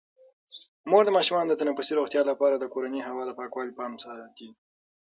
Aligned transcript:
مور 0.89 1.03
د 1.05 1.09
ماشومانو 1.17 1.49
د 1.49 1.55
تنفسي 1.61 1.93
روغتیا 1.99 2.21
لپاره 2.31 2.55
د 2.57 2.65
کورني 2.73 3.01
هوا 3.07 3.23
د 3.25 3.31
پاکوالي 3.39 3.73
پام 3.79 3.93
ساتي. 4.03 4.49